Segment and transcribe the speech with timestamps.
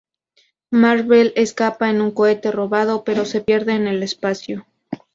[0.85, 4.65] Mar-Vell escapa en un cohete robado, pero se pierde en el espacio.